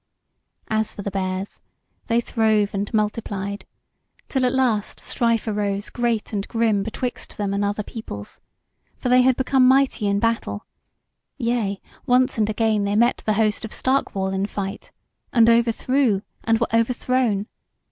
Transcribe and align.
As 0.67 0.95
for 0.95 1.03
the 1.03 1.11
Bears, 1.11 1.61
they 2.07 2.19
throve 2.19 2.73
and 2.73 2.91
multiplied; 2.91 3.67
till 4.29 4.45
at 4.47 4.51
last 4.51 5.01
strife 5.03 5.47
arose 5.47 5.91
great 5.91 6.33
and 6.33 6.47
grim 6.47 6.81
betwixt 6.81 7.37
them 7.37 7.53
and 7.53 7.63
other 7.63 7.83
peoples; 7.83 8.41
for 8.97 9.09
they 9.09 9.21
had 9.21 9.35
become 9.37 9.67
mighty 9.67 10.07
in 10.07 10.17
battle: 10.17 10.65
yea, 11.37 11.79
once 12.07 12.39
and 12.39 12.49
again 12.49 12.83
they 12.83 12.95
met 12.95 13.17
the 13.27 13.33
host 13.33 13.63
of 13.63 13.71
Stark 13.71 14.15
wall 14.15 14.29
in 14.29 14.47
fight, 14.47 14.89
and 15.31 15.47
overthrew 15.47 16.23
and 16.45 16.59
were 16.59 16.73
overthrown. 16.75 17.45